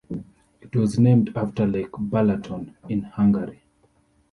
It 0.61 0.75
was 0.75 0.97
named 0.97 1.31
after 1.35 1.67
Lake 1.67 1.91
Balaton, 1.91 2.73
in 2.89 3.03
Hungary. 3.03 3.61